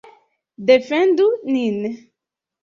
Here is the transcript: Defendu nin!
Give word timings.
Defendu 0.67 1.27
nin! 1.53 1.79